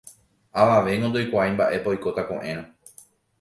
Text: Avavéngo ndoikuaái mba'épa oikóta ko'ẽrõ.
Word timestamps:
Avavéngo 0.61 1.09
ndoikuaái 1.11 1.51
mba'épa 1.53 1.93
oikóta 1.93 2.21
ko'ẽrõ. 2.31 2.65